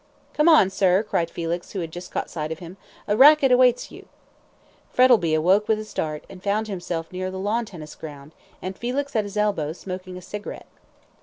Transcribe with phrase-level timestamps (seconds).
[0.33, 3.91] "Come on, sir," cried Felix, who had just caught sight of him, "a racket awaits
[3.91, 4.07] you."
[4.91, 8.31] Frettlby awoke with a start, and found himself near the lawn tennis ground,
[8.63, 10.65] and Felix at his elbow, smoking a cigarette.